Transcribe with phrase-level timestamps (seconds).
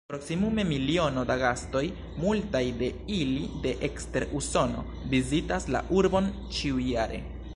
[0.09, 1.83] Proksimume miliono da gastoj,
[2.23, 4.83] multaj de ili de ekster Usono,
[5.15, 7.25] vizitas la urbon ĉiujare.